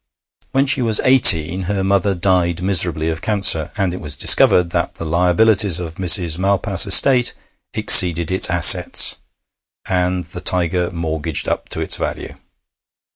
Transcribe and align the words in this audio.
When 0.51 0.65
she 0.65 0.81
was 0.81 0.99
eighteen 1.03 1.61
her 1.69 1.83
mother 1.83 2.15
died 2.15 2.63
miserably 2.63 3.07
of 3.11 3.21
cancer, 3.21 3.71
and 3.77 3.93
it 3.93 4.01
was 4.01 4.17
discovered 4.17 4.71
that 4.71 4.95
the 4.95 5.05
liabilities 5.05 5.79
of 5.79 5.97
Mrs. 5.97 6.39
Malpas's 6.39 6.87
estate 6.95 7.35
exceeded 7.75 8.31
its 8.31 8.49
assets 8.49 9.17
and 9.85 10.23
the 10.23 10.41
Tiger 10.41 10.89
mortgaged 10.89 11.47
up 11.47 11.69
to 11.69 11.81
its 11.81 11.97
value! 11.97 12.33